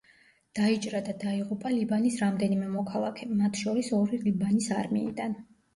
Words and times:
დაიჭრა 0.59 1.01
და 1.09 1.13
დაიღუპა 1.25 1.73
ლიბანის 1.75 2.17
რამდენიმე 2.23 2.73
მოქალაქე, 2.79 3.31
მათ 3.45 3.65
შორის 3.65 3.95
ორი 4.01 4.25
ლიბანის 4.29 4.77
არმიიდან. 4.83 5.43